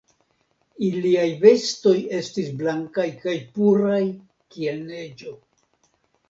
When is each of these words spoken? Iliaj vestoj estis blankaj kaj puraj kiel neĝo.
Iliaj 0.85 1.25
vestoj 1.43 1.93
estis 2.19 2.47
blankaj 2.63 3.05
kaj 3.27 3.35
puraj 3.59 4.01
kiel 4.57 4.83
neĝo. 4.89 5.37